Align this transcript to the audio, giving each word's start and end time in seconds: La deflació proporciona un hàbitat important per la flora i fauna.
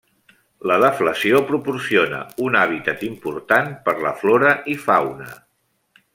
La 0.69 0.77
deflació 0.83 1.41
proporciona 1.49 2.21
un 2.47 2.57
hàbitat 2.63 3.05
important 3.09 3.71
per 3.87 3.95
la 4.07 4.15
flora 4.23 4.55
i 4.75 4.77
fauna. 4.89 5.31